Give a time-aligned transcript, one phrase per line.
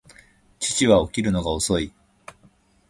[0.59, 1.93] 父は起きるのが遅い